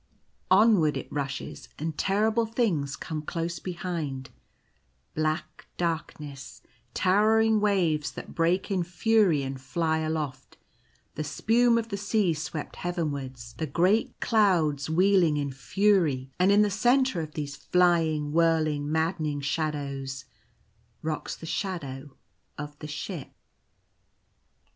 [0.49, 4.31] Onwards it rushes, and terrible things come close behind;
[5.13, 6.63] black darkness—
[6.95, 10.57] towering waves that break in fury and fly aloft—
[11.13, 16.51] the spume of the sea swept heaven wards— the great clouds wheeling in fury;— and
[16.51, 20.25] in the centre of these flying, whirling, maddening shadows,
[21.03, 22.17] rocks the shadow
[22.57, 23.29] of the ship.